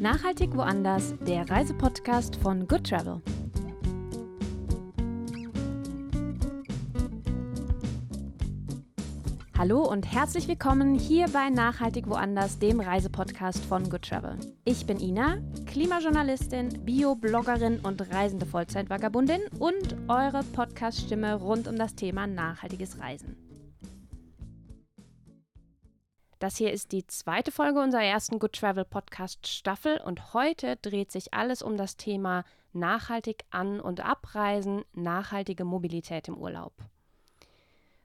[0.00, 3.20] Nachhaltig woanders, der Reisepodcast von Good Travel.
[9.58, 14.38] Hallo und herzlich willkommen hier bei Nachhaltig woanders, dem Reisepodcast von Good Travel.
[14.64, 15.36] Ich bin Ina,
[15.66, 23.49] Klimajournalistin, Bio-Bloggerin und reisende Vollzeitvagabundin und eure Podcast-Stimme rund um das Thema nachhaltiges Reisen.
[26.40, 31.12] Das hier ist die zweite Folge unserer ersten Good Travel Podcast Staffel und heute dreht
[31.12, 36.72] sich alles um das Thema nachhaltig an- und abreisen, nachhaltige Mobilität im Urlaub.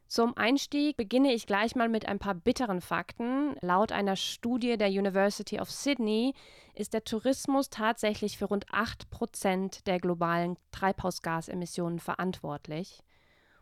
[0.08, 3.55] Zum Einstieg beginne ich gleich mal mit ein paar bitteren Fakten.
[3.61, 6.33] Laut einer Studie der University of Sydney
[6.73, 13.02] ist der Tourismus tatsächlich für rund 8 Prozent der globalen Treibhausgasemissionen verantwortlich.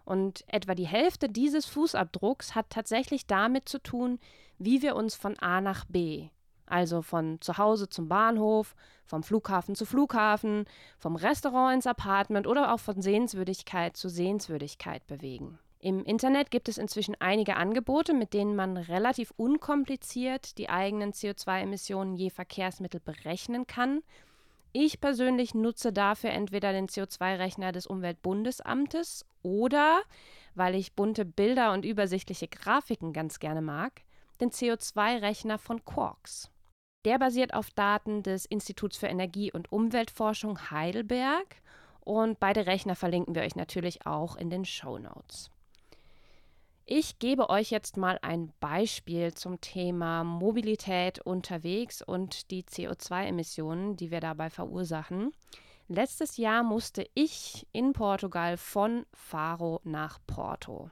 [0.06, 4.20] Und etwa die Hälfte dieses Fußabdrucks hat tatsächlich damit zu tun,
[4.58, 6.30] wie wir uns von A nach B,
[6.66, 10.66] also von zu Hause zum Bahnhof, vom Flughafen zu Flughafen,
[10.98, 15.60] vom Restaurant ins Apartment oder auch von Sehenswürdigkeit zu Sehenswürdigkeit bewegen.
[15.80, 22.16] Im Internet gibt es inzwischen einige Angebote, mit denen man relativ unkompliziert die eigenen CO2-Emissionen
[22.16, 24.02] je Verkehrsmittel berechnen kann.
[24.76, 30.02] Ich persönlich nutze dafür entweder den CO2-Rechner des Umweltbundesamtes oder,
[30.56, 34.02] weil ich bunte Bilder und übersichtliche Grafiken ganz gerne mag,
[34.42, 36.50] den CO2-Rechner von Quarks.
[37.06, 41.58] Der basiert auf Daten des Instituts für Energie- und Umweltforschung Heidelberg
[42.00, 45.52] und beide Rechner verlinken wir euch natürlich auch in den Show Notes.
[46.86, 54.12] Ich gebe euch jetzt mal ein Beispiel zum Thema Mobilität unterwegs und die CO2-Emissionen, die
[54.12, 55.32] wir dabei verursachen.
[55.88, 60.92] Letztes Jahr musste ich in Portugal von Faro nach Porto.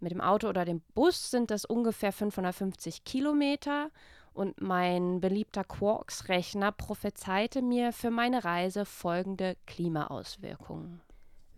[0.00, 3.90] Mit dem Auto oder dem Bus sind das ungefähr 550 Kilometer
[4.32, 11.02] und mein beliebter Quarks-Rechner prophezeite mir für meine Reise folgende Klimaauswirkungen.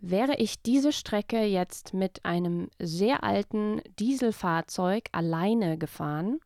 [0.03, 6.39] Wäre ich diese Strecke jetzt mit einem sehr alten Dieselfahrzeug alleine gefahren,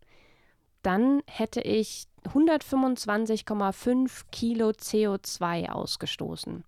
[0.82, 6.66] dann hätte ich 125,5 Kilo CO2 ausgestoßen.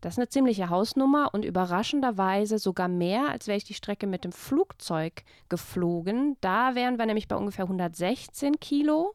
[0.00, 4.24] Das ist eine ziemliche Hausnummer und überraschenderweise sogar mehr, als wäre ich die Strecke mit
[4.24, 6.36] dem Flugzeug geflogen.
[6.40, 9.14] Da wären wir nämlich bei ungefähr 116 Kilo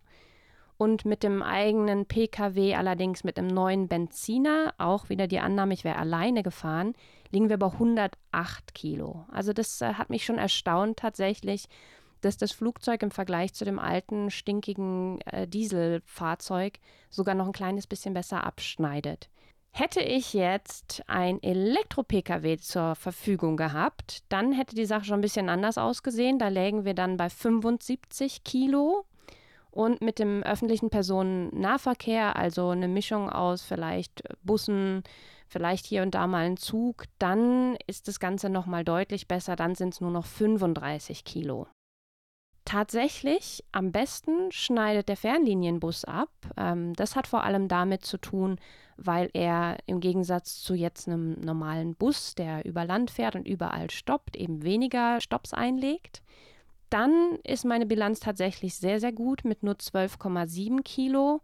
[0.78, 5.84] und mit dem eigenen Pkw, allerdings mit einem neuen Benziner, auch wieder die Annahme, ich
[5.84, 6.94] wäre alleine gefahren,
[7.32, 9.26] liegen wir bei 108 Kilo.
[9.32, 11.68] Also das äh, hat mich schon erstaunt tatsächlich,
[12.22, 17.88] dass das Flugzeug im Vergleich zu dem alten, stinkigen äh, Dieselfahrzeug sogar noch ein kleines
[17.88, 19.30] bisschen besser abschneidet.
[19.72, 25.50] Hätte ich jetzt ein Elektro-Pkw zur Verfügung gehabt, dann hätte die Sache schon ein bisschen
[25.50, 26.40] anders ausgesehen.
[26.40, 29.06] Da lägen wir dann bei 75 Kilo
[29.76, 35.04] und mit dem öffentlichen Personennahverkehr, also eine Mischung aus vielleicht Bussen,
[35.48, 39.76] vielleicht hier und da mal ein Zug, dann ist das Ganze nochmal deutlich besser, dann
[39.76, 41.68] sind es nur noch 35 Kilo.
[42.64, 46.32] Tatsächlich am besten schneidet der Fernlinienbus ab.
[46.58, 48.58] Ähm, das hat vor allem damit zu tun,
[48.98, 53.92] weil er im Gegensatz zu jetzt einem normalen Bus, der über Land fährt und überall
[53.92, 56.24] stoppt, eben weniger Stops einlegt.
[56.90, 61.42] Dann ist meine Bilanz tatsächlich sehr, sehr gut mit nur 12,7 Kilo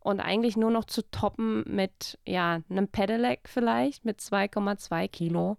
[0.00, 5.56] und eigentlich nur noch zu toppen mit ja, einem Pedelec vielleicht mit 2,2 Kilo.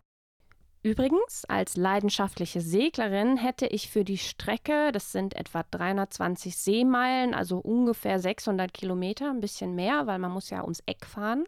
[0.82, 7.58] Übrigens, als leidenschaftliche Seglerin hätte ich für die Strecke, das sind etwa 320 Seemeilen, also
[7.58, 11.44] ungefähr 600 Kilometer, ein bisschen mehr, weil man muss ja ums Eck fahren.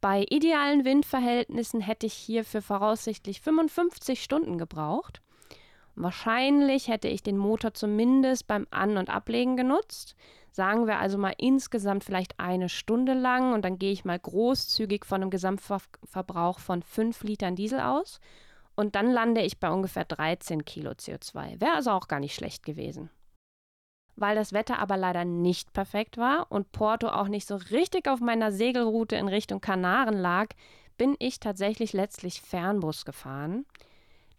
[0.00, 5.22] Bei idealen Windverhältnissen hätte ich hier für voraussichtlich 55 Stunden gebraucht.
[5.94, 10.14] Wahrscheinlich hätte ich den Motor zumindest beim An- und Ablegen genutzt.
[10.50, 15.04] Sagen wir also mal insgesamt vielleicht eine Stunde lang und dann gehe ich mal großzügig
[15.04, 18.20] von einem Gesamtverbrauch von 5 Litern Diesel aus.
[18.74, 21.60] Und dann lande ich bei ungefähr 13 Kilo CO2.
[21.60, 23.10] Wäre also auch gar nicht schlecht gewesen.
[24.16, 28.20] Weil das Wetter aber leider nicht perfekt war und Porto auch nicht so richtig auf
[28.20, 30.48] meiner Segelroute in Richtung Kanaren lag,
[30.98, 33.64] bin ich tatsächlich letztlich Fernbus gefahren.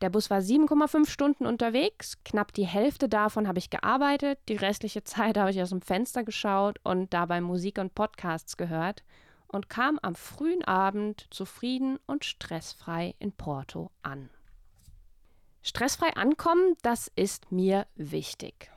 [0.03, 2.17] Der Bus war 7,5 Stunden unterwegs.
[2.25, 4.37] Knapp die Hälfte davon habe ich gearbeitet.
[4.49, 9.05] Die restliche Zeit habe ich aus dem Fenster geschaut und dabei Musik und Podcasts gehört
[9.47, 14.29] und kam am frühen Abend zufrieden und stressfrei in Porto an.
[15.61, 18.69] Stressfrei ankommen, das ist mir wichtig.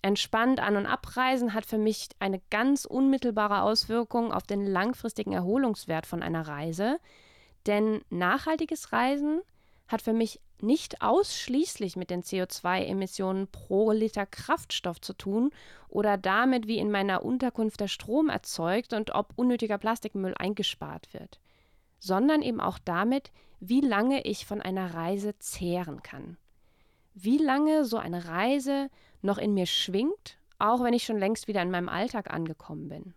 [0.00, 6.06] Entspannt an- und abreisen hat für mich eine ganz unmittelbare Auswirkung auf den langfristigen Erholungswert
[6.06, 7.00] von einer Reise,
[7.66, 9.40] denn nachhaltiges Reisen
[9.88, 15.50] hat für mich nicht ausschließlich mit den CO2-Emissionen pro Liter Kraftstoff zu tun
[15.88, 21.40] oder damit, wie in meiner Unterkunft der Strom erzeugt und ob unnötiger Plastikmüll eingespart wird,
[21.98, 26.36] sondern eben auch damit, wie lange ich von einer Reise zehren kann.
[27.14, 28.90] Wie lange so eine Reise
[29.22, 33.14] noch in mir schwingt, auch wenn ich schon längst wieder in meinem Alltag angekommen bin.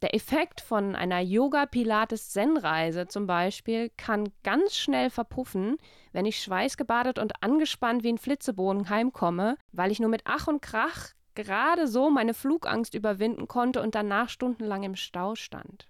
[0.00, 5.76] Der Effekt von einer Yoga-Pilates-Zen-Reise zum Beispiel kann ganz schnell verpuffen,
[6.12, 10.62] wenn ich schweißgebadet und angespannt wie ein Flitzebogen heimkomme, weil ich nur mit Ach und
[10.62, 15.88] Krach gerade so meine Flugangst überwinden konnte und danach stundenlang im Stau stand.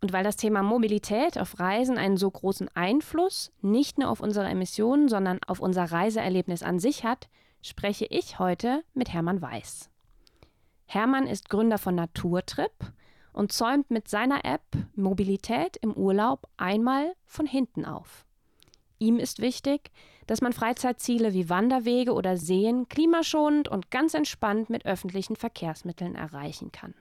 [0.00, 4.48] Und weil das Thema Mobilität auf Reisen einen so großen Einfluss nicht nur auf unsere
[4.48, 7.28] Emissionen, sondern auf unser Reiseerlebnis an sich hat,
[7.62, 9.90] spreche ich heute mit Hermann Weiß.
[10.86, 12.72] Hermann ist Gründer von Naturtrip
[13.32, 14.62] und zäumt mit seiner App
[14.94, 18.24] Mobilität im Urlaub einmal von hinten auf.
[18.98, 19.90] Ihm ist wichtig,
[20.26, 26.70] dass man Freizeitziele wie Wanderwege oder Seen klimaschonend und ganz entspannt mit öffentlichen Verkehrsmitteln erreichen
[26.70, 26.94] kann.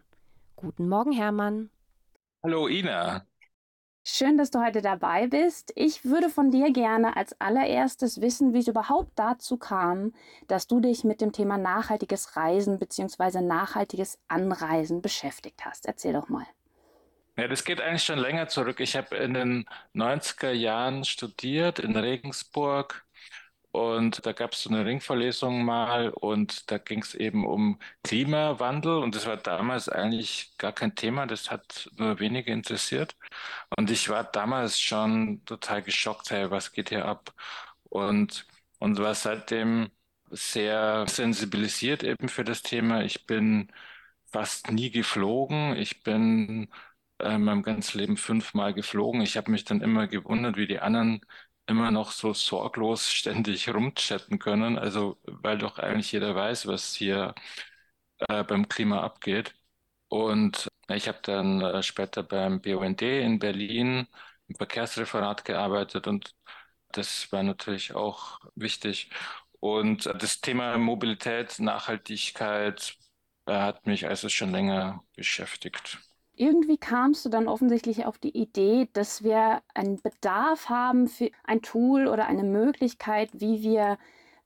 [0.56, 1.70] Guten Morgen, Hermann.
[2.44, 3.26] Hallo, Ina.
[4.12, 5.72] Schön, dass du heute dabei bist.
[5.76, 10.14] Ich würde von dir gerne als allererstes wissen, wie es überhaupt dazu kam,
[10.48, 13.42] dass du dich mit dem Thema nachhaltiges Reisen bzw.
[13.42, 15.86] nachhaltiges Anreisen beschäftigt hast.
[15.86, 16.46] Erzähl doch mal.
[17.38, 18.80] Ja, das geht eigentlich schon länger zurück.
[18.80, 23.06] Ich habe in den 90er Jahren studiert in Regensburg
[23.71, 28.98] und da gab es so eine Ringverlesung mal und da ging es eben um Klimawandel
[28.98, 33.16] und das war damals eigentlich gar kein Thema, das hat nur wenige interessiert.
[33.77, 37.33] Und ich war damals schon total geschockt, hey, was geht hier ab?
[37.83, 38.48] Und,
[38.80, 39.92] und war seitdem
[40.31, 43.04] sehr sensibilisiert eben für das Thema.
[43.04, 43.71] Ich bin
[44.31, 45.75] fast nie geflogen.
[45.75, 46.69] Ich bin
[47.19, 49.21] äh, meinem ganzen Leben fünfmal geflogen.
[49.21, 51.21] Ich habe mich dann immer gewundert, wie die anderen
[51.69, 54.77] immer noch so sorglos ständig rumchatten können.
[54.77, 57.36] Also, weil doch eigentlich jeder weiß, was hier
[58.30, 59.56] äh, beim Klima abgeht.
[60.10, 64.07] Und ich habe dann äh, später beim BUND in Berlin
[64.48, 66.36] im Verkehrsreferat gearbeitet und
[66.92, 69.12] das war natürlich auch wichtig.
[69.60, 72.98] Und das Thema Mobilität, Nachhaltigkeit
[73.45, 76.00] äh, hat mich also schon länger beschäftigt
[76.40, 81.62] irgendwie kamst du dann offensichtlich auf die Idee, dass wir einen Bedarf haben für ein
[81.62, 83.98] Tool oder eine Möglichkeit, wie wir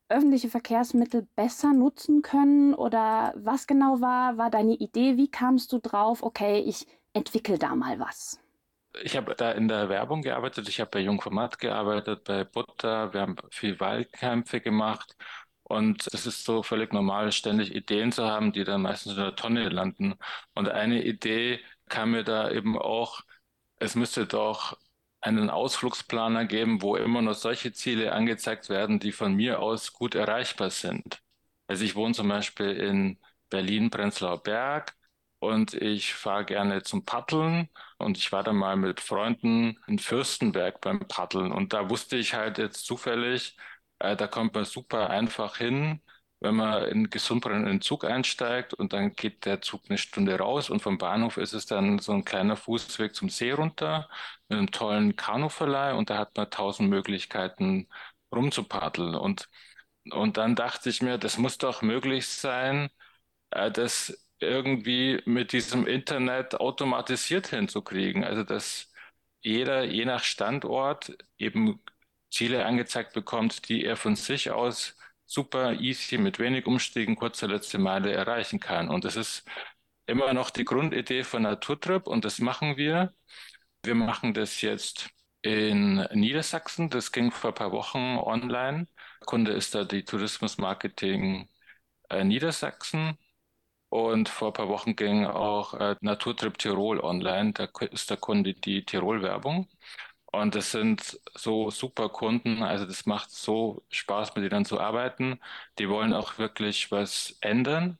[0.10, 2.74] öffentliche Verkehrsmittel besser nutzen können?
[2.74, 5.18] Oder was genau war, war deine Idee?
[5.18, 8.40] Wie kamst du drauf, okay, ich entwickle da mal was?
[9.04, 13.22] Ich habe da in der Werbung gearbeitet, ich habe bei Jungformat gearbeitet, bei Butter, wir
[13.22, 15.16] haben viel Wahlkämpfe gemacht
[15.64, 19.36] und es ist so völlig normal, ständig Ideen zu haben, die dann meistens in der
[19.36, 20.16] Tonne landen.
[20.54, 21.60] Und eine Idee
[21.94, 23.22] kam mir da eben auch,
[23.78, 24.78] es müsste doch
[25.22, 30.16] einen Ausflugsplaner geben, wo immer nur solche Ziele angezeigt werden, die von mir aus gut
[30.16, 31.22] erreichbar sind.
[31.68, 33.20] Also ich wohne zum Beispiel in
[33.50, 34.96] Berlin-Prenzlauer Berg
[35.40, 37.70] und ich fahre gerne zum Paddeln
[38.00, 42.34] und ich war da mal mit Freunden in Fürstenberg beim Paddeln und da wusste ich
[42.34, 43.58] halt jetzt zufällig,
[44.00, 46.02] äh, da kommt man super einfach hin,
[46.44, 50.38] wenn man in Gesundbrunnen in den Zug einsteigt und dann geht der Zug eine Stunde
[50.38, 54.10] raus und vom Bahnhof ist es dann so ein kleiner Fußweg zum See runter
[54.50, 57.88] mit einem tollen Kanuverleih und da hat man tausend Möglichkeiten
[58.34, 59.50] rumzupaddeln und
[60.12, 62.90] und dann dachte ich mir, das muss doch möglich sein,
[63.52, 68.24] äh, das irgendwie mit diesem Internet automatisiert hinzukriegen.
[68.24, 68.92] Also dass
[69.42, 71.82] jeder je nach Standort eben
[72.32, 77.78] Ziele angezeigt bekommt, die er von sich aus super easy mit wenig Umstiegen kurze letzte
[77.80, 78.90] Meile erreichen kann.
[78.90, 79.46] Und das ist
[80.06, 83.14] immer noch die Grundidee von Naturtrip und das machen wir.
[83.84, 85.10] Wir machen das jetzt
[85.42, 86.90] in Niedersachsen.
[86.90, 88.88] Das ging vor ein paar Wochen online.
[89.26, 91.50] Kunde ist da die Tourismusmarketing
[92.10, 93.18] äh, Niedersachsen.
[93.90, 97.54] Und vor ein paar Wochen ging auch äh, Naturtrip Tirol online.
[97.54, 99.70] Da ist der Kunde die Tirol-Werbung.
[100.34, 102.64] Und das sind so super Kunden.
[102.64, 105.40] Also das macht so Spaß, mit denen zu arbeiten.
[105.80, 108.00] Die wollen auch wirklich was ändern.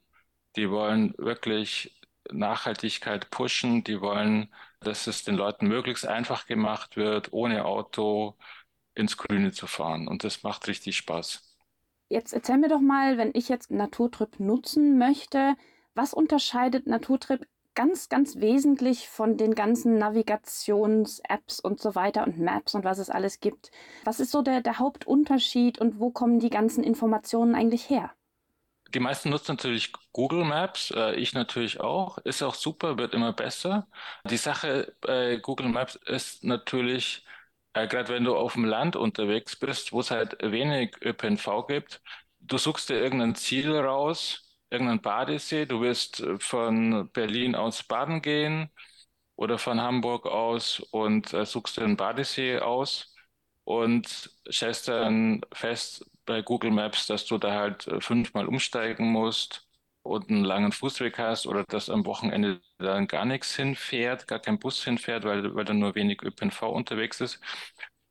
[0.56, 2.00] Die wollen wirklich
[2.32, 3.84] Nachhaltigkeit pushen.
[3.84, 8.36] Die wollen, dass es den Leuten möglichst einfach gemacht wird, ohne Auto
[8.94, 10.08] ins Grüne zu fahren.
[10.08, 11.42] Und das macht richtig Spaß.
[12.08, 15.54] Jetzt erzähl mir doch mal, wenn ich jetzt Naturtrip nutzen möchte,
[15.94, 22.74] was unterscheidet Naturtrip ganz, ganz wesentlich von den ganzen Navigations-Apps und so weiter und Maps
[22.74, 23.70] und was es alles gibt.
[24.04, 28.12] Was ist so der, der Hauptunterschied und wo kommen die ganzen Informationen eigentlich her?
[28.94, 32.18] Die meisten nutzen natürlich Google Maps, äh, ich natürlich auch.
[32.18, 33.88] Ist auch super, wird immer besser.
[34.30, 37.24] Die Sache bei Google Maps ist natürlich,
[37.72, 42.02] äh, gerade wenn du auf dem Land unterwegs bist, wo es halt wenig ÖPNV gibt,
[42.40, 44.43] du suchst dir irgendein Ziel raus,
[44.74, 48.70] irgendein Badesee, du willst von Berlin aus baden gehen
[49.36, 53.14] oder von Hamburg aus und äh, suchst dir einen Badesee aus
[53.64, 59.66] und stellst dann fest bei Google Maps, dass du da halt äh, fünfmal umsteigen musst
[60.02, 64.58] und einen langen Fußweg hast oder dass am Wochenende dann gar nichts hinfährt, gar kein
[64.58, 67.40] Bus hinfährt, weil, weil da nur wenig ÖPNV unterwegs ist.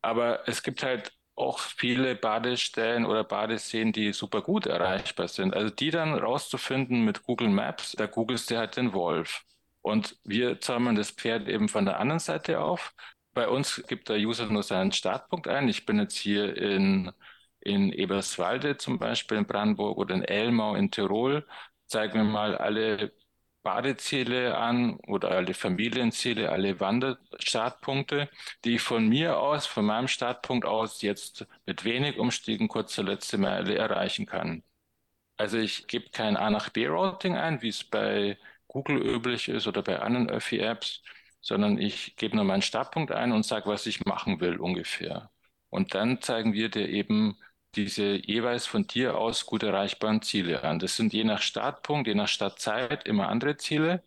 [0.01, 5.53] Aber es gibt halt auch viele Badestellen oder Badeseen, die super gut erreichbar sind.
[5.55, 9.43] Also die dann rauszufinden mit Google Maps, da googelst du halt den Wolf.
[9.81, 12.93] Und wir zäumen das Pferd eben von der anderen Seite auf.
[13.33, 15.67] Bei uns gibt der User nur seinen Startpunkt ein.
[15.67, 17.11] Ich bin jetzt hier in,
[17.61, 21.45] in Eberswalde zum Beispiel in Brandenburg oder in Elmau in Tirol
[21.93, 23.13] zeige mir mal alle
[23.63, 28.29] Badeziele an oder alle Familienziele, alle Wanderstartpunkte,
[28.65, 33.05] die ich von mir aus, von meinem Startpunkt aus jetzt mit wenig Umstiegen kurz zur
[33.05, 34.63] letzte Meile erreichen kann.
[35.37, 39.67] Also ich gebe kein A nach B Routing ein, wie es bei Google üblich ist
[39.67, 41.01] oder bei anderen Öffi-Apps,
[41.41, 45.31] sondern ich gebe nur meinen Startpunkt ein und sage, was ich machen will ungefähr.
[45.69, 47.37] Und dann zeigen wir dir eben
[47.75, 50.79] diese jeweils von dir aus gut erreichbaren Ziele an.
[50.79, 54.03] Das sind je nach Startpunkt, je nach Startzeit immer andere Ziele.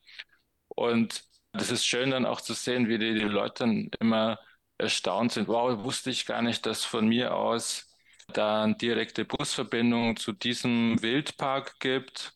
[0.68, 4.38] Und das ist schön dann auch zu sehen, wie die, die Leute dann immer
[4.78, 5.48] erstaunt sind.
[5.48, 7.94] Wow, wusste ich gar nicht, dass von mir aus
[8.32, 12.34] da eine direkte Busverbindung zu diesem Wildpark gibt,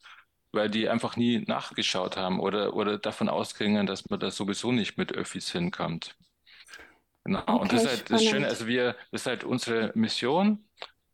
[0.52, 4.96] weil die einfach nie nachgeschaut haben oder, oder davon ausgingen, dass man da sowieso nicht
[4.98, 6.16] mit Öffis hinkommt.
[7.24, 7.42] Genau.
[7.42, 10.64] Okay, und das ist halt das Schöne, also wir, das ist halt unsere Mission,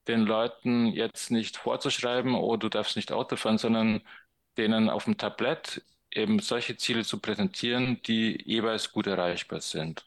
[0.09, 4.03] den Leuten jetzt nicht vorzuschreiben, oh, du darfst nicht Auto fahren, sondern
[4.59, 5.83] denen auf dem Tablett
[6.13, 10.07] eben solche Ziele zu präsentieren, die jeweils gut erreichbar sind.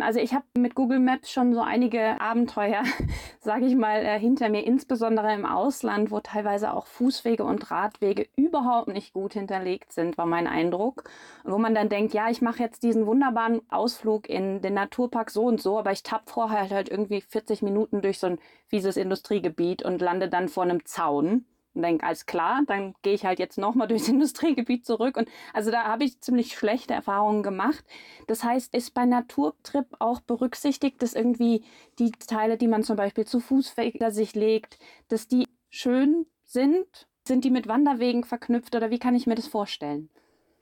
[0.00, 2.82] Also ich habe mit Google Maps schon so einige Abenteuer,
[3.40, 8.26] sage ich mal, äh, hinter mir, insbesondere im Ausland, wo teilweise auch Fußwege und Radwege
[8.34, 11.04] überhaupt nicht gut hinterlegt sind, war mein Eindruck.
[11.44, 15.30] Und wo man dann denkt, ja, ich mache jetzt diesen wunderbaren Ausflug in den Naturpark
[15.30, 18.96] so und so, aber ich tapp vorher halt irgendwie 40 Minuten durch so ein fieses
[18.96, 21.44] Industriegebiet und lande dann vor einem Zaun
[21.74, 25.16] und denke, alles klar, dann gehe ich halt jetzt nochmal durchs Industriegebiet zurück.
[25.16, 27.84] Und also da habe ich ziemlich schlechte Erfahrungen gemacht.
[28.26, 31.64] Das heißt, ist bei Naturtrip auch berücksichtigt, dass irgendwie
[31.98, 34.78] die Teile, die man zum Beispiel zu Fuß hinter sich legt,
[35.08, 37.08] dass die schön sind?
[37.26, 40.10] Sind die mit Wanderwegen verknüpft oder wie kann ich mir das vorstellen?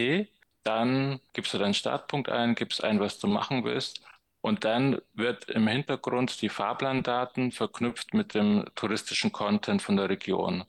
[0.63, 4.01] dann gibst du deinen Startpunkt ein, gibst ein, was du machen willst.
[4.41, 10.65] Und dann wird im Hintergrund die Fahrplandaten verknüpft mit dem touristischen Content von der Region.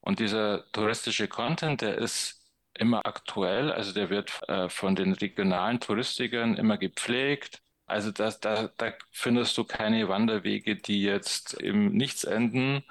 [0.00, 2.39] Und dieser touristische Content, der ist
[2.80, 8.70] immer aktuell, also der wird äh, von den regionalen Touristikern immer gepflegt also das, da,
[8.76, 12.84] da findest du keine Wanderwege, die jetzt im Nichts enden.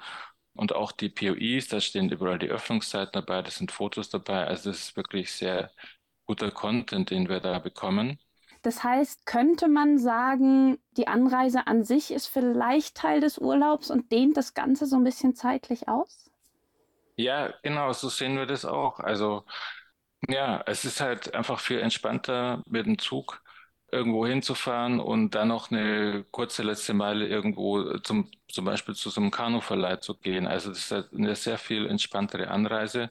[0.54, 4.46] Und auch die POIs, da stehen überall die Öffnungszeiten dabei, da sind Fotos dabei.
[4.46, 5.70] Also das ist wirklich sehr
[6.26, 8.18] guter Content, den wir da bekommen.
[8.60, 14.12] Das heißt, könnte man sagen, die Anreise an sich ist vielleicht Teil des Urlaubs und
[14.12, 16.30] dehnt das Ganze so ein bisschen zeitlich aus?
[17.16, 19.00] Ja, genau, so sehen wir das auch.
[19.00, 19.44] Also
[20.28, 23.42] ja, es ist halt einfach viel entspannter mit dem Zug
[23.92, 29.20] irgendwo hinzufahren und dann noch eine kurze letzte Meile irgendwo zum, zum Beispiel zu so
[29.20, 30.46] einem Kanuverleih zu gehen.
[30.46, 33.10] Also das ist eine sehr viel entspanntere Anreise.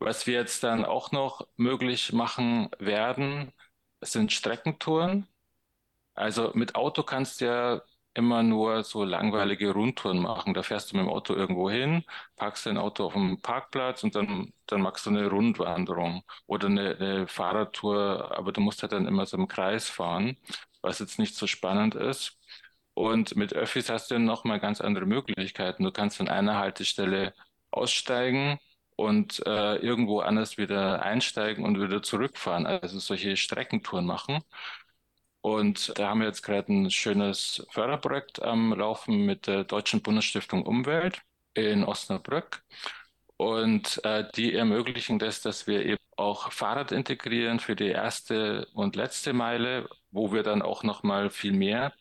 [0.00, 3.52] Was wir jetzt dann auch noch möglich machen werden,
[4.00, 5.26] sind Streckentouren.
[6.14, 7.82] Also mit Auto kannst du ja
[8.18, 10.54] immer nur so langweilige Rundtouren machen.
[10.54, 12.04] Da fährst du mit dem Auto irgendwo hin,
[12.36, 16.96] parkst dein Auto auf dem Parkplatz und dann, dann machst du eine Rundwanderung oder eine,
[16.96, 20.36] eine Fahrradtour, aber du musst halt dann immer so im Kreis fahren,
[20.82, 22.38] was jetzt nicht so spannend ist.
[22.94, 25.84] Und mit Öffis hast du dann nochmal ganz andere Möglichkeiten.
[25.84, 27.32] Du kannst an einer Haltestelle
[27.70, 28.58] aussteigen
[28.96, 32.66] und äh, irgendwo anders wieder einsteigen und wieder zurückfahren.
[32.66, 34.40] Also solche Streckentouren machen.
[35.48, 40.62] Und da haben wir jetzt gerade ein schönes Förderprojekt am Laufen mit der Deutschen Bundesstiftung
[40.66, 41.22] Umwelt
[41.54, 42.62] in Osnabrück.
[43.36, 48.96] Und äh, die ermöglichen das, dass wir eben auch Fahrrad integrieren für die erste und
[48.96, 51.94] letzte Meile, wo wir dann auch nochmal viel mehr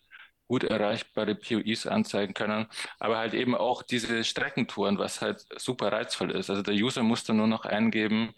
[0.47, 2.67] gut erreichbare POIs anzeigen können,
[2.99, 6.49] aber halt eben auch diese Streckentouren, was halt super reizvoll ist.
[6.49, 8.33] Also der User muss dann nur noch eingeben,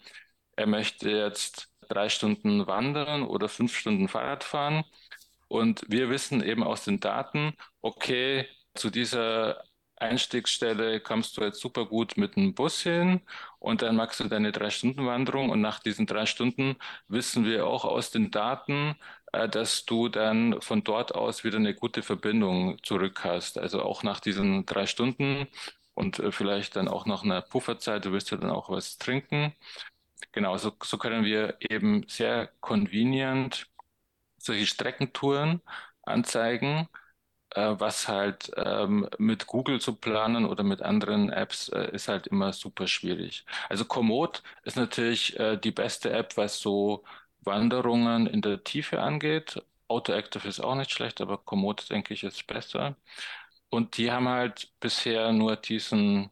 [0.56, 4.84] er möchte jetzt drei Stunden wandern oder fünf Stunden Fahrrad fahren.
[5.48, 9.64] Und wir wissen eben aus den Daten, okay, zu dieser
[9.96, 13.20] Einstiegsstelle kommst du jetzt super gut mit dem Bus hin
[13.58, 16.76] und dann machst du deine Drei-Stunden-Wanderung und nach diesen drei Stunden
[17.08, 18.96] wissen wir auch aus den Daten,
[19.32, 23.58] äh, dass du dann von dort aus wieder eine gute Verbindung zurück hast.
[23.58, 25.46] Also auch nach diesen drei Stunden
[25.94, 29.54] und äh, vielleicht dann auch nach einer Pufferzeit, du wirst ja dann auch was trinken.
[30.32, 33.66] Genau, so, so können wir eben sehr convenient
[34.38, 35.62] solche Streckentouren
[36.02, 36.88] anzeigen,
[37.52, 42.28] äh, was halt ähm, mit Google zu planen oder mit anderen Apps äh, ist halt
[42.28, 43.46] immer super schwierig.
[43.70, 47.04] Also Komoot ist natürlich äh, die beste App, was so
[47.42, 49.62] Wanderungen in der Tiefe angeht.
[49.88, 52.96] Autoactive ist auch nicht schlecht, aber Komoot, denke ich, ist besser.
[53.70, 56.30] Und die haben halt bisher nur diesen,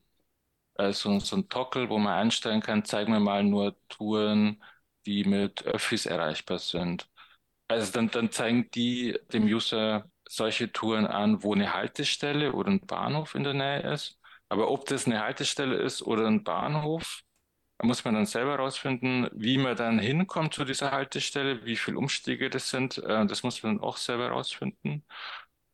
[0.78, 4.62] äh, so, so ein Toggle, wo man einstellen kann, zeigen wir mal nur Touren,
[5.06, 7.08] die mit Öffis erreichbar sind.
[7.68, 12.86] Also dann, dann zeigen die dem User solche Touren an, wo eine Haltestelle oder ein
[12.86, 14.18] Bahnhof in der Nähe ist.
[14.48, 17.22] Aber ob das eine Haltestelle ist oder ein Bahnhof,
[17.78, 21.98] da muss man dann selber herausfinden, wie man dann hinkommt zu dieser Haltestelle, wie viele
[21.98, 22.98] Umstiege das sind.
[22.98, 25.04] Äh, das muss man dann auch selber herausfinden.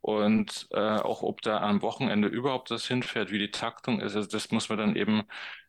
[0.04, 4.28] Und äh, auch ob da am Wochenende überhaupt das hinfährt, wie die Taktung ist, also
[4.28, 5.22] das muss man dann eben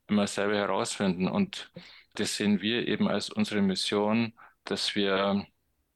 [0.07, 1.27] immer selber herausfinden.
[1.29, 1.71] Und
[2.15, 4.33] das sehen wir eben als unsere Mission,
[4.65, 5.47] dass wir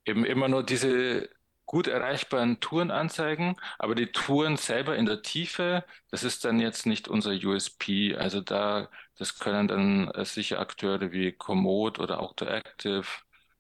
[0.06, 1.30] eben immer nur diese
[1.66, 6.86] gut erreichbaren Touren anzeigen, aber die Touren selber in der Tiefe, das ist dann jetzt
[6.86, 8.16] nicht unser USP.
[8.16, 13.04] Also da, das können dann äh, sicher Akteure wie Komoot oder Autoactive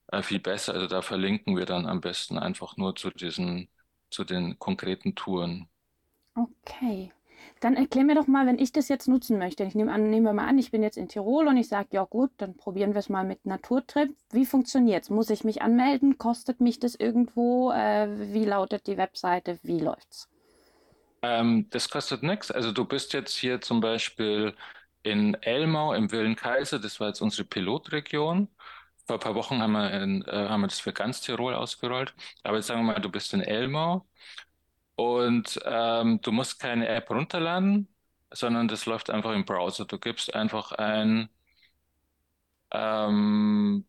[0.07, 0.73] äh, viel besser.
[0.73, 3.69] Also da verlinken wir dann am besten einfach nur zu diesen,
[4.09, 5.67] zu den konkreten Touren.
[6.35, 7.11] Okay.
[7.61, 9.63] Dann erklär mir doch mal, wenn ich das jetzt nutzen möchte.
[9.63, 11.89] Ich nehme an, nehmen wir mal an, ich bin jetzt in Tirol und ich sage,
[11.91, 14.15] ja gut, dann probieren wir es mal mit Naturtrip.
[14.31, 15.09] Wie funktioniert es?
[15.09, 16.17] Muss ich mich anmelden?
[16.17, 17.71] Kostet mich das irgendwo?
[17.71, 19.59] Äh, wie lautet die Webseite?
[19.63, 20.29] Wie läuft's?
[21.21, 22.51] Ähm, das kostet nichts.
[22.51, 24.55] Also du bist jetzt hier zum Beispiel
[25.03, 28.49] in Elmau im Willen-Kaiser, das war jetzt unsere Pilotregion.
[29.09, 32.13] Vor ein paar Wochen haben wir, in, äh, haben wir das für ganz Tirol ausgerollt.
[32.43, 34.07] Aber jetzt sagen wir mal, du bist in Elmau
[34.95, 37.87] und ähm, du musst keine App runterladen,
[38.31, 39.85] sondern das läuft einfach im Browser.
[39.85, 41.29] Du gibst einfach ein,
[42.71, 43.85] ähm,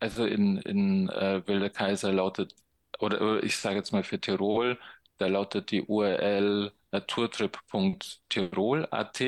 [0.00, 2.54] also in, in äh, Wilder Kaiser lautet,
[3.00, 4.78] oder ich sage jetzt mal für Tirol,
[5.18, 9.20] da lautet die URL naturtrip.tirol.at.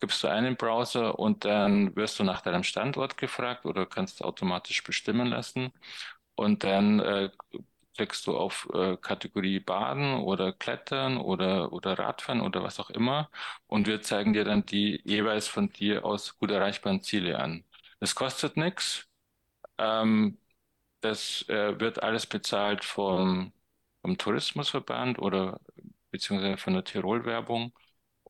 [0.00, 4.82] Gibst du einen Browser und dann wirst du nach deinem Standort gefragt oder kannst automatisch
[4.82, 5.72] bestimmen lassen.
[6.36, 7.30] Und dann äh,
[7.96, 13.30] klickst du auf äh, Kategorie Baden oder Klettern oder, oder Radfahren oder was auch immer
[13.66, 17.64] und wir zeigen dir dann die jeweils von dir aus gut erreichbaren Ziele an.
[18.00, 19.06] Das kostet nichts.
[19.78, 20.38] Ähm,
[21.00, 23.52] das äh, wird alles bezahlt vom,
[24.02, 25.60] vom Tourismusverband oder
[26.10, 27.72] beziehungsweise von der Tirol-Werbung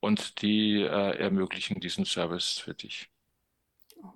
[0.01, 3.11] und die äh, ermöglichen diesen Service für dich.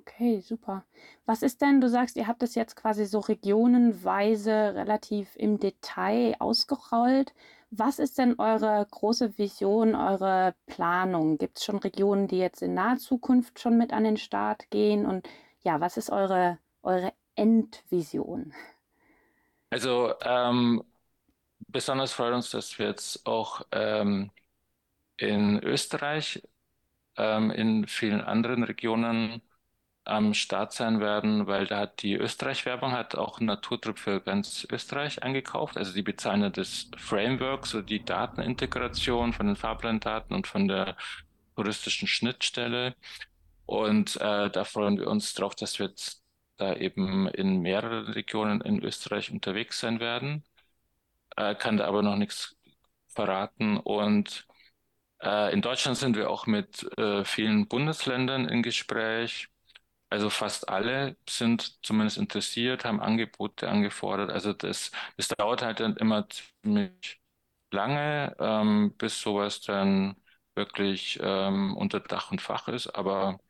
[0.00, 0.84] Okay, super.
[1.26, 6.36] Was ist denn, du sagst, ihr habt es jetzt quasi so regionenweise relativ im Detail
[6.38, 7.34] ausgerollt.
[7.70, 11.38] Was ist denn eure große Vision, eure Planung?
[11.38, 15.06] Gibt es schon Regionen, die jetzt in naher Zukunft schon mit an den Start gehen?
[15.06, 15.28] Und
[15.62, 18.54] ja, was ist eure, eure Endvision?
[19.70, 20.84] Also ähm,
[21.68, 24.30] besonders freut uns, dass wir jetzt auch ähm,
[25.16, 26.42] in Österreich,
[27.16, 29.42] ähm, in vielen anderen Regionen
[30.04, 35.22] am Start sein werden, weil da hat die Österreich-Werbung hat auch Naturtrip für ganz Österreich
[35.22, 35.78] eingekauft.
[35.78, 40.96] Also die bezahlen das Framework, so die Datenintegration von den Fahrplandaten und von der
[41.56, 42.94] touristischen Schnittstelle.
[43.66, 46.22] Und äh, da freuen wir uns drauf, dass wir jetzt
[46.56, 50.44] da eben in mehreren Regionen in Österreich unterwegs sein werden.
[51.36, 52.56] Äh, kann da aber noch nichts
[53.08, 53.78] verraten.
[53.78, 54.46] Und
[55.52, 59.48] in Deutschland sind wir auch mit äh, vielen Bundesländern in Gespräch
[60.10, 64.30] also fast alle sind zumindest interessiert, haben Angebote angefordert.
[64.30, 67.20] Also das, das dauert halt dann immer ziemlich
[67.72, 70.16] lange, ähm, bis sowas dann
[70.54, 72.88] wirklich ähm, unter Dach und Fach ist.
[72.88, 73.40] Aber,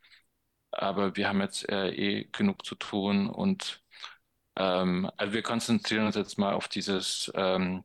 [0.73, 3.83] aber wir haben jetzt äh, eh genug zu tun und
[4.57, 7.85] ähm, also wir konzentrieren uns jetzt mal auf dieses ähm,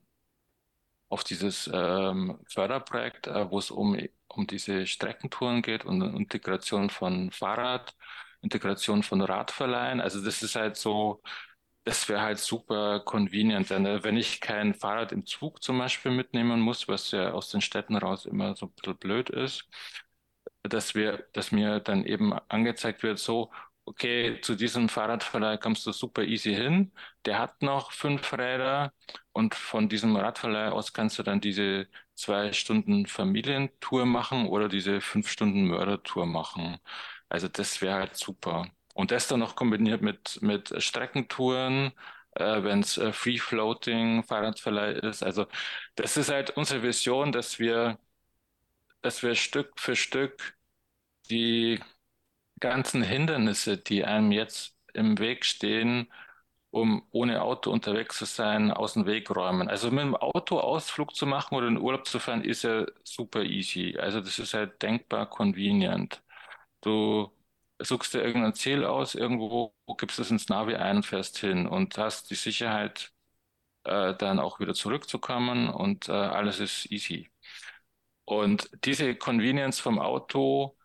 [1.09, 7.31] auf dieses ähm, Förderprojekt, äh, wo es um, um diese Streckentouren geht und Integration von
[7.31, 7.95] Fahrrad
[8.41, 9.99] Integration von Radverleihen.
[10.01, 11.21] Also das ist halt so,
[11.85, 13.69] das wäre halt super convenient.
[13.69, 17.49] Denn äh, wenn ich kein Fahrrad im Zug zum Beispiel mitnehmen muss, was ja aus
[17.51, 19.67] den Städten raus immer so ein bisschen blöd ist,
[20.63, 23.51] dass wir, dass mir dann eben angezeigt wird, so,
[23.89, 26.91] okay, zu diesem Fahrradverleih kommst du super easy hin.
[27.25, 28.93] Der hat noch fünf Räder
[29.31, 35.01] und von diesem Radverleih aus kannst du dann diese zwei Stunden Familientour machen oder diese
[35.01, 36.77] fünf Stunden Mördertour machen.
[37.29, 38.67] Also das wäre halt super.
[38.93, 41.91] Und das dann noch kombiniert mit, mit Streckentouren,
[42.35, 45.23] äh, wenn es äh, Free-Floating Fahrradverleih ist.
[45.23, 45.47] Also
[45.95, 47.97] das ist halt unsere Vision, dass wir,
[49.01, 50.57] dass wir Stück für Stück
[51.29, 51.79] die
[52.59, 56.11] ganzen Hindernisse, die einem jetzt im Weg stehen,
[56.71, 59.69] um ohne Auto unterwegs zu sein, aus dem Weg räumen.
[59.69, 63.43] Also mit dem Auto Ausflug zu machen oder in Urlaub zu fahren, ist ja super
[63.43, 63.97] easy.
[63.99, 66.21] Also das ist halt denkbar convenient.
[66.81, 67.31] Du
[67.81, 72.29] suchst dir irgendein Ziel aus, irgendwo gibst es ins Navi ein fährst hin und hast
[72.31, 73.11] die Sicherheit,
[73.85, 77.31] äh, dann auch wieder zurückzukommen und äh, alles ist easy.
[78.25, 80.77] Und diese Convenience vom Auto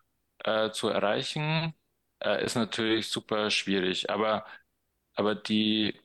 [0.45, 1.75] äh, zu erreichen,
[2.21, 4.11] äh, ist natürlich super schwierig.
[4.11, 4.45] Aber,
[5.15, 5.99] aber die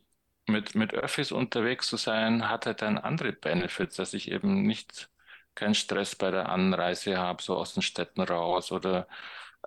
[0.49, 5.11] mit, mit Öffis unterwegs zu sein, hat halt dann andere Benefits, dass ich eben nicht
[5.55, 9.09] keinen Stress bei der Anreise habe, so aus den Städten raus oder,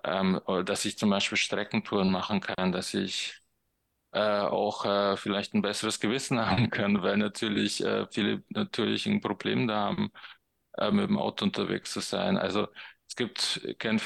[0.04, 3.40] ähm, oder dass ich zum Beispiel Streckentouren machen kann, dass ich
[4.12, 9.20] äh, auch äh, vielleicht ein besseres Gewissen haben kann, weil natürlich äh, viele natürlich ein
[9.20, 10.12] Problem da haben,
[10.78, 12.36] äh, mit dem Auto unterwegs zu sein.
[12.38, 12.68] Also
[13.14, 14.00] es gibt, ich kenne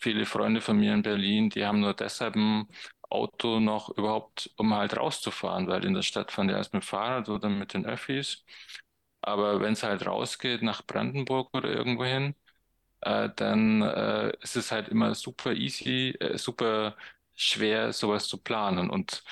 [0.00, 2.66] viele Freunde von mir in Berlin, die haben nur deshalb ein
[3.08, 7.28] Auto noch überhaupt, um halt rauszufahren, weil in der Stadt fahren die erst mit Fahrrad
[7.28, 8.44] oder mit den Öffis.
[9.22, 12.34] Aber wenn es halt rausgeht nach Brandenburg oder irgendwohin,
[13.02, 16.96] äh, dann äh, ist es halt immer super easy, äh, super
[17.36, 18.90] schwer, sowas zu planen.
[18.90, 19.24] Und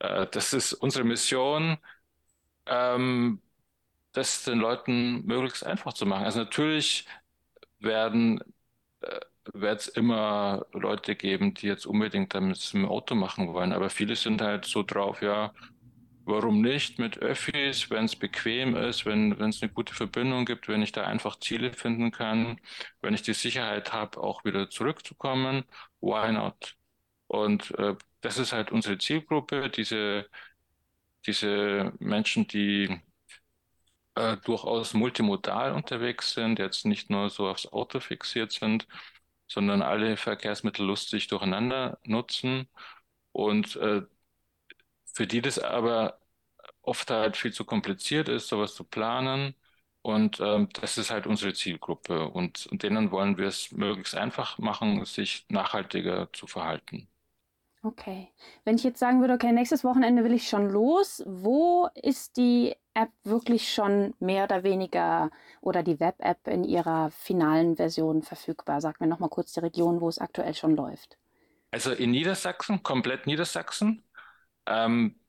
[0.00, 1.78] äh, das ist unsere Mission,
[2.66, 3.42] ähm,
[4.12, 6.24] das den Leuten möglichst einfach zu machen.
[6.24, 7.06] Also natürlich
[7.80, 8.40] werden
[9.02, 9.20] äh,
[9.54, 13.72] wird es immer Leute geben, die jetzt unbedingt damit im Auto machen wollen.
[13.72, 15.54] Aber viele sind halt so drauf, ja,
[16.24, 20.82] warum nicht mit Öffis, wenn es bequem ist, wenn es eine gute Verbindung gibt, wenn
[20.82, 22.60] ich da einfach Ziele finden kann,
[23.00, 25.64] wenn ich die Sicherheit habe, auch wieder zurückzukommen,
[26.00, 26.76] why not?
[27.26, 30.28] Und äh, das ist halt unsere Zielgruppe, diese,
[31.26, 33.00] diese Menschen, die
[34.18, 38.88] äh, durchaus multimodal unterwegs sind, jetzt nicht nur so aufs Auto fixiert sind,
[39.48, 42.68] sondern alle Verkehrsmittel lustig durcheinander nutzen
[43.32, 44.02] und äh,
[45.14, 46.20] für die das aber
[46.82, 49.54] oft halt viel zu kompliziert ist, sowas zu planen.
[50.02, 52.28] Und ähm, das ist halt unsere Zielgruppe.
[52.30, 57.08] Und, und denen wollen wir es möglichst einfach machen, sich nachhaltiger zu verhalten.
[57.82, 58.28] Okay.
[58.64, 62.74] Wenn ich jetzt sagen würde, okay, nächstes Wochenende will ich schon los, wo ist die
[62.98, 65.30] App wirklich schon mehr oder weniger
[65.60, 68.80] oder die Web-App in ihrer finalen Version verfügbar?
[68.80, 71.16] Sag mir nochmal kurz die Region, wo es aktuell schon läuft.
[71.70, 74.02] Also in Niedersachsen, komplett Niedersachsen.
[74.66, 75.20] Ähm,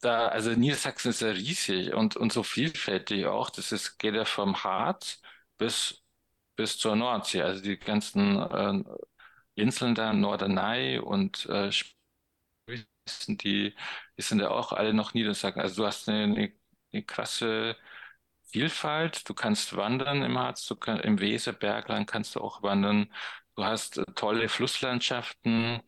[0.00, 3.50] da, also Niedersachsen ist ja riesig und, und so vielfältig auch.
[3.50, 5.20] Das ist, geht ja vom Harz
[5.58, 6.02] bis,
[6.56, 7.42] bis zur Nordsee.
[7.42, 8.84] Also die ganzen äh,
[9.54, 11.70] Inseln da, Norderney und äh,
[13.28, 13.74] die,
[14.16, 15.60] die sind ja auch alle noch Niedersachsen.
[15.60, 16.52] Also du hast eine, eine,
[16.96, 17.76] eine krasse
[18.44, 19.28] Vielfalt.
[19.28, 23.12] Du kannst wandern im Harz, du kann, im Weserbergland kannst du auch wandern.
[23.56, 25.80] Du hast äh, tolle Flusslandschaften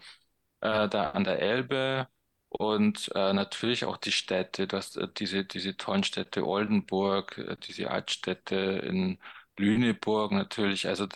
[0.61, 2.09] äh, da an der Elbe
[2.49, 7.91] und äh, natürlich auch die Städte, das, äh, diese, diese tollen Städte Oldenburg, äh, diese
[7.91, 9.19] Altstädte in
[9.59, 10.87] Lüneburg natürlich.
[10.89, 11.07] Also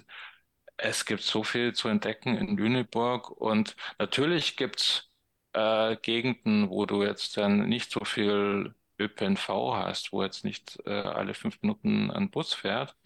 [0.76, 5.10] es gibt so viel zu entdecken in Lüneburg und natürlich gibt's
[5.52, 10.90] äh, Gegenden, wo du jetzt dann nicht so viel ÖPNV hast, wo jetzt nicht äh,
[10.92, 12.96] alle fünf Minuten ein Bus fährt.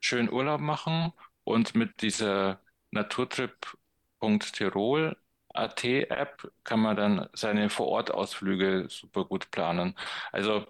[0.00, 1.12] schön Urlaub machen
[1.44, 5.16] und mit dieser Naturtrip.tirol
[5.54, 9.96] AT-App kann man dann seine Vorortausflüge super gut planen.
[10.32, 10.66] Also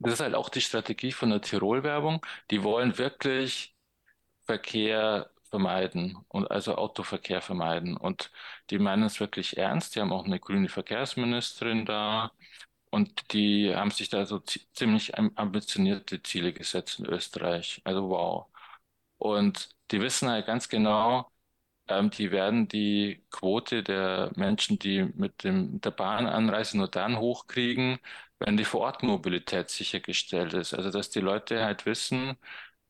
[0.00, 2.26] das ist halt auch die Strategie von der Tirol-Werbung.
[2.50, 3.75] Die wollen wirklich
[4.46, 7.96] Verkehr vermeiden und also Autoverkehr vermeiden.
[7.96, 8.30] Und
[8.70, 9.94] die meinen es wirklich ernst.
[9.96, 12.32] Die haben auch eine grüne Verkehrsministerin da
[12.90, 17.80] und die haben sich da so ziemlich ambitionierte Ziele gesetzt in Österreich.
[17.84, 18.46] Also wow.
[19.18, 21.30] Und die wissen halt ganz genau,
[21.88, 27.18] ähm, die werden die Quote der Menschen, die mit dem, der Bahn anreisen, nur dann
[27.18, 27.98] hochkriegen,
[28.38, 30.74] wenn die Vorortmobilität sichergestellt ist.
[30.74, 32.36] Also dass die Leute halt wissen,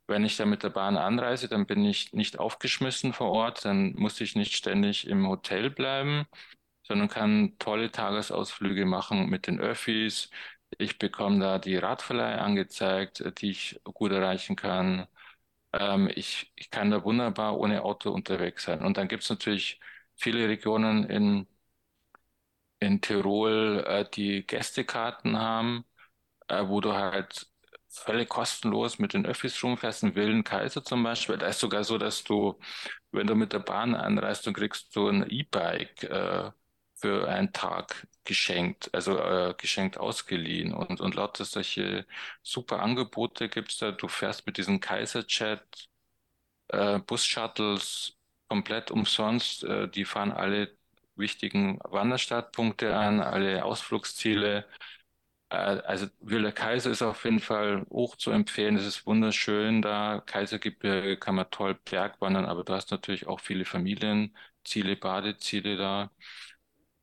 [0.06, 3.94] wenn ich da mit der Bahn anreise, dann bin ich nicht aufgeschmissen vor Ort, dann
[3.94, 6.26] muss ich nicht ständig im Hotel bleiben,
[6.84, 10.30] sondern kann tolle Tagesausflüge machen mit den Öffis.
[10.78, 15.06] Ich bekomme da die Radverleih angezeigt, die ich gut erreichen kann.
[15.72, 18.82] Ähm, ich, ich kann da wunderbar ohne Auto unterwegs sein.
[18.84, 19.80] Und dann gibt es natürlich
[20.16, 21.46] viele Regionen in,
[22.80, 25.84] in Tirol, äh, die Gästekarten haben,
[26.48, 27.48] äh, wo du halt
[27.98, 31.38] völlig kostenlos mit den Öffis rumfährst, in Willen Kaiser zum Beispiel.
[31.38, 32.58] Da ist sogar so, dass du,
[33.12, 36.50] wenn du mit der Bahn anreist, dann kriegst du ein E-Bike äh,
[36.94, 42.06] für einen Tag geschenkt, also äh, geschenkt ausgeliehen und, und lauter solche
[42.42, 43.92] super Angebote gibt's da.
[43.92, 45.88] Du fährst mit diesen Kaiserjet
[46.68, 48.16] äh, Bus-Shuttles
[48.48, 49.64] komplett umsonst.
[49.64, 50.76] Äh, die fahren alle
[51.16, 54.66] wichtigen Wanderstartpunkte an, alle Ausflugsziele.
[55.50, 58.76] Äh, also Wille Kaiser ist auf jeden Fall hoch zu empfehlen.
[58.76, 60.22] Es ist wunderschön da.
[60.26, 66.10] Kaisergebirge kann man toll bergwandern, aber du hast natürlich auch viele Familienziele, Badeziele da.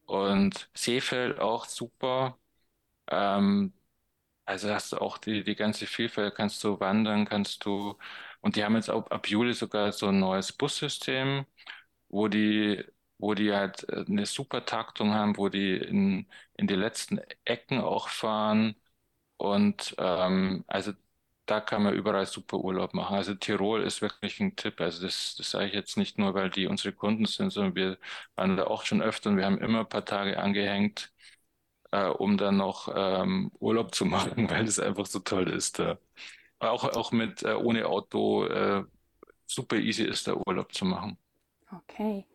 [0.05, 2.37] Und Seefeld auch super.
[3.09, 3.73] Ähm,
[4.45, 7.97] also hast du auch die, die ganze Vielfalt, kannst du wandern, kannst du,
[8.41, 11.45] und die haben jetzt auch ab Juli sogar so ein neues Bussystem,
[12.09, 12.83] wo die,
[13.23, 17.79] wo die halt äh, eine super Taktung haben, wo die in, in die letzten Ecken
[17.81, 18.75] auch fahren.
[19.37, 20.93] Und ähm, also
[21.45, 23.15] da kann man überall super Urlaub machen.
[23.15, 24.79] Also Tirol ist wirklich ein Tipp.
[24.81, 27.97] Also das, das sage ich jetzt nicht nur, weil die unsere Kunden sind, sondern wir
[28.35, 31.13] waren da auch schon öfter und wir haben immer ein paar Tage angehängt,
[31.91, 35.79] äh, um dann noch ähm, Urlaub zu machen, weil es einfach so toll ist.
[35.79, 35.99] Da.
[36.59, 38.83] Auch, auch mit äh, ohne Auto äh,
[39.47, 41.17] super easy ist, da Urlaub zu machen.
[41.73, 42.25] Okay.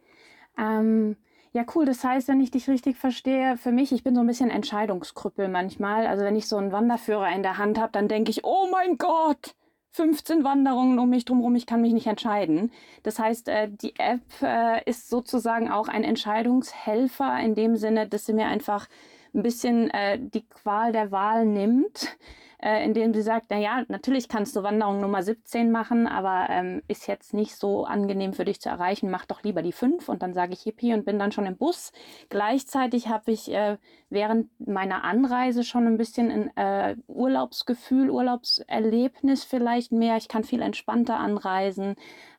[0.59, 1.17] Ähm,
[1.53, 1.87] ja, cool.
[1.87, 5.49] Das heißt, wenn ich dich richtig verstehe, für mich, ich bin so ein bisschen Entscheidungskrüppel
[5.49, 6.07] manchmal.
[6.07, 8.99] Also wenn ich so einen Wanderführer in der Hand habe, dann denke ich, oh mein
[8.99, 9.55] Gott,
[9.93, 12.71] 15 Wanderungen um mich drumherum, ich kann mich nicht entscheiden.
[13.03, 18.27] Das heißt, äh, die App äh, ist sozusagen auch ein Entscheidungshelfer in dem Sinne, dass
[18.27, 18.89] sie mir einfach
[19.35, 22.17] ein bisschen äh, die Qual der Wahl nimmt
[22.63, 26.83] äh, indem sie sagt, na ja, natürlich kannst du Wanderung Nummer 17 machen, aber ähm,
[26.89, 30.23] ist jetzt nicht so angenehm für dich zu erreichen, mach doch lieber die 5 und
[30.23, 31.93] dann sage ich Hippie und bin dann schon im Bus.
[32.29, 33.79] Gleichzeitig habe ich äh,
[34.11, 40.17] während meiner Anreise schon ein bisschen ein äh, Urlaubsgefühl, Urlaubserlebnis vielleicht mehr.
[40.17, 41.97] Ich kann viel entspannter anreisen.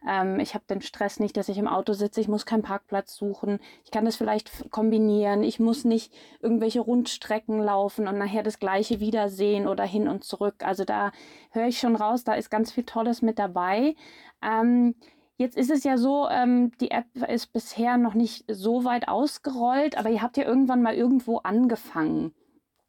[0.08, 3.15] Ähm, ich habe den Stress nicht, dass ich im Auto sitze, ich muss keinen Parkplatz
[3.15, 3.60] suchen.
[3.86, 5.43] Ich kann das vielleicht kombinieren.
[5.43, 10.63] Ich muss nicht irgendwelche Rundstrecken laufen und nachher das gleiche wiedersehen oder hin und zurück.
[10.63, 11.12] Also da
[11.51, 13.95] höre ich schon raus, da ist ganz viel Tolles mit dabei.
[14.41, 14.95] Ähm,
[15.39, 19.97] Jetzt ist es ja so, ähm, die App ist bisher noch nicht so weit ausgerollt,
[19.97, 22.34] aber ihr habt ja irgendwann mal irgendwo angefangen.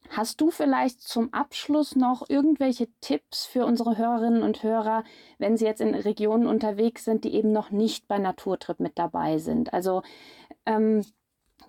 [0.08, 5.04] Hast du vielleicht zum Abschluss noch irgendwelche Tipps für unsere Hörerinnen und Hörer,
[5.38, 9.38] wenn sie jetzt in Regionen unterwegs sind, die eben noch nicht bei Naturtrip mit dabei
[9.38, 9.72] sind?
[9.72, 10.02] Also
[10.66, 11.04] ähm,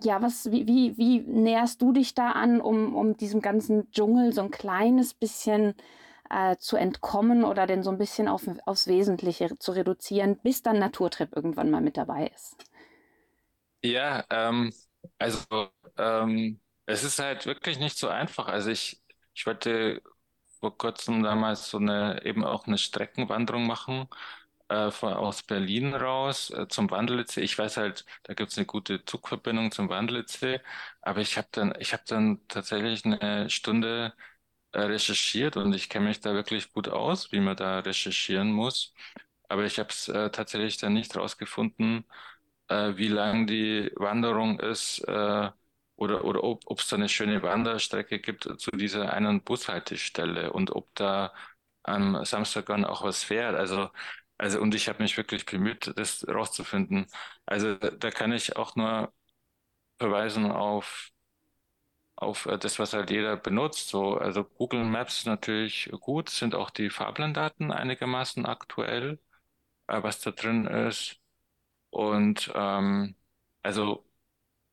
[0.02, 4.32] ja, was, wie, wie, wie näherst du dich da an, um, um diesem ganzen Dschungel
[4.32, 5.74] so ein kleines bisschen
[6.32, 10.78] äh, zu entkommen oder den so ein bisschen auf, aufs Wesentliche zu reduzieren, bis dann
[10.80, 12.56] Naturtrip irgendwann mal mit dabei ist?
[13.84, 14.72] Ja, ähm,
[15.18, 15.40] also
[15.98, 18.46] ähm, es ist halt wirklich nicht so einfach.
[18.48, 19.02] Also ich,
[19.34, 20.02] ich wollte
[20.60, 24.06] vor kurzem damals so eine, eben auch eine Streckenwanderung machen,
[24.68, 27.40] äh, von, aus Berlin raus äh, zum Wandelitze.
[27.40, 30.62] Ich weiß halt, da gibt es eine gute Zugverbindung zum Wandelitze,
[31.00, 34.14] aber ich habe dann, ich habe dann tatsächlich eine Stunde
[34.74, 38.94] recherchiert und ich kenne mich da wirklich gut aus, wie man da recherchieren muss.
[39.48, 42.04] Aber ich habe es äh, tatsächlich dann nicht rausgefunden,
[42.68, 45.50] äh, wie lang die Wanderung ist äh,
[45.96, 50.94] oder, oder ob es da eine schöne Wanderstrecke gibt zu dieser einen Bushaltestelle und ob
[50.94, 51.32] da
[51.84, 53.54] am Samstag dann auch was fährt.
[53.56, 53.90] Also,
[54.38, 57.06] also und ich habe mich wirklich bemüht, das rauszufinden.
[57.46, 59.12] Also da kann ich auch nur
[59.98, 61.11] verweisen auf
[62.22, 63.88] auf äh, das, was halt jeder benutzt.
[63.88, 69.20] So, also Google Maps natürlich gut, sind auch die Fahrplandaten einigermaßen aktuell,
[69.88, 71.18] äh, was da drin ist.
[71.90, 73.16] Und ähm,
[73.62, 74.06] also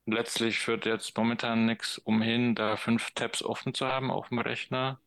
[0.06, 5.02] letztlich führt jetzt momentan nichts umhin, da fünf Tabs offen zu haben auf dem Rechner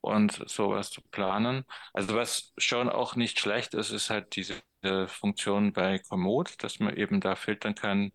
[0.00, 1.64] und sowas zu planen.
[1.92, 4.62] Also was schon auch nicht schlecht ist, ist halt diese
[5.08, 8.12] Funktion bei Komoot, dass man eben da filtern kann,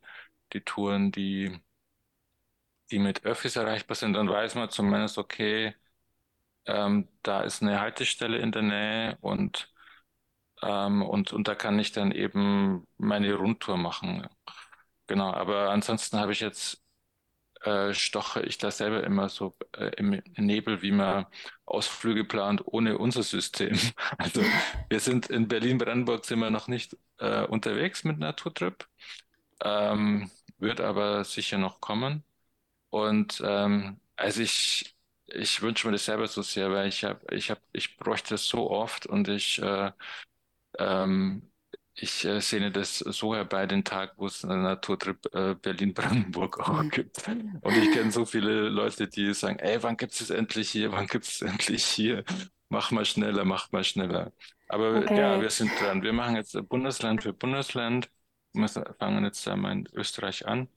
[0.54, 1.60] die Touren, die,
[2.92, 5.76] die mit Öffis erreichbar sind, dann weiß man zumindest, okay,
[6.66, 9.74] ähm, da ist eine Haltestelle in der Nähe und,
[10.64, 14.28] ähm, und, und da kann ich dann eben meine Rundtour machen.
[15.08, 16.84] Genau, aber ansonsten habe ich jetzt
[17.64, 21.26] äh, stoche ich da selber immer so äh, im Nebel, wie man
[21.66, 23.78] Ausflüge plant ohne unser System.
[24.18, 24.42] Also
[24.90, 28.88] wir sind in Berlin-Brandenburg sind wir noch nicht äh, unterwegs mit Naturtrip,
[29.64, 32.24] ähm, wird aber sicher noch kommen.
[32.92, 37.50] Und ähm, also ich, ich wünsche mir das selber so sehr, weil ich habe, ich
[37.50, 39.92] habe, ich bräuchte das so oft und ich äh,
[40.78, 41.52] ähm,
[41.94, 46.90] ich äh, sehne das so herbei, den Tag, wo es einen Naturtrip äh, Berlin-Brandenburg auch
[46.90, 47.28] gibt.
[47.28, 51.08] Und ich kenne so viele Leute, die sagen, ey, wann gibt es endlich hier, wann
[51.08, 52.24] gibt es endlich hier?
[52.70, 54.32] Mach mal schneller, mach mal schneller.
[54.70, 55.18] Aber okay.
[55.18, 56.02] ja, wir sind dran.
[56.02, 58.10] Wir machen jetzt Bundesland für Bundesland.
[58.54, 60.70] Wir fangen jetzt einmal in Österreich an,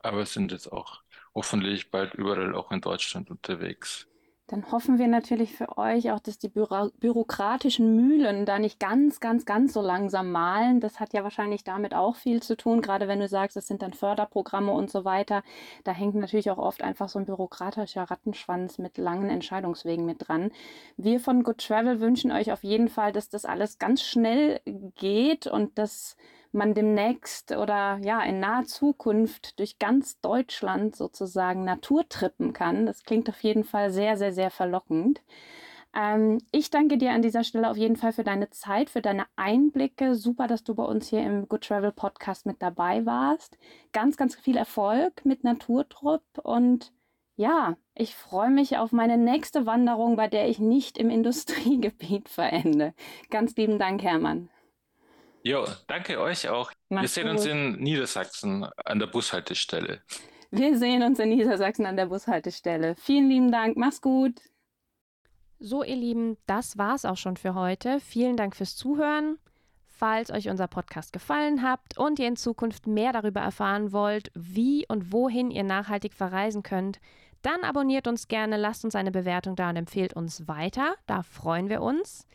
[0.00, 1.03] aber sind jetzt auch
[1.34, 4.06] hoffentlich bald überall auch in Deutschland unterwegs.
[4.46, 9.18] Dann hoffen wir natürlich für euch auch, dass die Büro bürokratischen Mühlen da nicht ganz,
[9.18, 10.80] ganz, ganz so langsam malen.
[10.80, 13.80] Das hat ja wahrscheinlich damit auch viel zu tun, gerade wenn du sagst, es sind
[13.80, 15.42] dann Förderprogramme und so weiter.
[15.84, 20.52] Da hängt natürlich auch oft einfach so ein bürokratischer Rattenschwanz mit langen Entscheidungswegen mit dran.
[20.98, 24.60] Wir von Good Travel wünschen euch auf jeden Fall, dass das alles ganz schnell
[24.94, 26.18] geht und dass
[26.54, 32.86] man demnächst oder ja in naher Zukunft durch ganz Deutschland sozusagen Naturtrippen kann.
[32.86, 35.20] Das klingt auf jeden Fall sehr, sehr, sehr verlockend.
[35.94, 39.26] Ähm, ich danke dir an dieser Stelle auf jeden Fall für deine Zeit, für deine
[39.36, 40.14] Einblicke.
[40.14, 43.58] Super, dass du bei uns hier im Good Travel Podcast mit dabei warst.
[43.92, 46.92] Ganz, ganz viel Erfolg mit Naturtrupp und
[47.36, 52.94] ja, ich freue mich auf meine nächste Wanderung, bei der ich nicht im Industriegebiet verende.
[53.30, 54.48] Ganz lieben Dank, Hermann.
[55.46, 56.72] Jo, danke euch auch.
[56.88, 57.32] Mach's Wir sehen gut.
[57.32, 60.00] uns in Niedersachsen an der Bushaltestelle.
[60.50, 62.94] Wir sehen uns in Niedersachsen an der Bushaltestelle.
[62.96, 63.76] Vielen lieben Dank.
[63.76, 64.40] Mach's gut.
[65.58, 68.00] So, ihr Lieben, das war's auch schon für heute.
[68.00, 69.38] Vielen Dank fürs Zuhören.
[69.86, 74.86] Falls euch unser Podcast gefallen hat und ihr in Zukunft mehr darüber erfahren wollt, wie
[74.88, 77.00] und wohin ihr nachhaltig verreisen könnt,
[77.42, 80.94] dann abonniert uns gerne, lasst uns eine Bewertung da und empfehlt uns weiter.
[81.06, 82.26] Da freuen wir uns.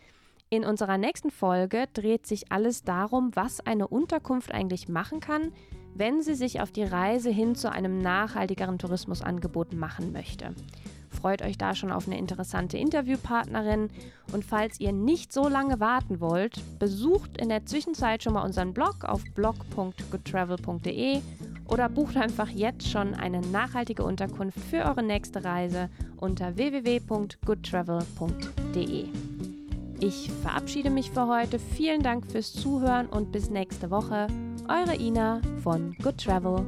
[0.51, 5.51] In unserer nächsten Folge dreht sich alles darum, was eine Unterkunft eigentlich machen kann,
[5.93, 10.55] wenn sie sich auf die Reise hin zu einem nachhaltigeren Tourismusangebot machen möchte.
[11.11, 13.91] Freut euch da schon auf eine interessante Interviewpartnerin
[14.31, 18.73] und falls ihr nicht so lange warten wollt, besucht in der Zwischenzeit schon mal unseren
[18.73, 21.21] Blog auf blog.goodtravel.de
[21.67, 29.09] oder bucht einfach jetzt schon eine nachhaltige Unterkunft für eure nächste Reise unter www.goodtravel.de.
[30.01, 31.59] Ich verabschiede mich für heute.
[31.59, 34.27] Vielen Dank fürs Zuhören und bis nächste Woche.
[34.69, 36.65] Eure Ina von Good Travel.